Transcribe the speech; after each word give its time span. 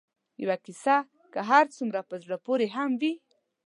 یوه 0.43 0.55
کیسه 0.65 0.97
که 1.33 1.39
هر 1.49 1.65
څومره 1.75 1.99
په 2.09 2.15
زړه 2.23 2.37
پورې 2.45 2.67
هم 2.75 2.91
وي 3.01 3.13